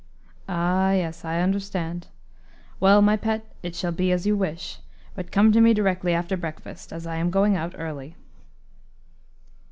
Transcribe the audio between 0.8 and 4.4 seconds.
yes, I understand. Well, my pet, it shall be as you